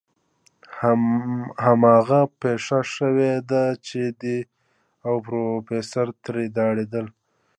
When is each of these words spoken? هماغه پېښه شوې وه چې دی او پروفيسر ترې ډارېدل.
هماغه 1.63 2.21
پېښه 2.41 2.79
شوې 2.95 3.33
وه 3.49 3.63
چې 3.87 4.01
دی 4.21 4.39
او 5.07 5.15
پروفيسر 5.25 6.07
ترې 6.23 6.45
ډارېدل. 6.55 7.05